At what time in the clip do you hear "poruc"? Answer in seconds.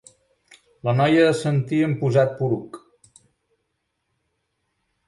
2.41-2.81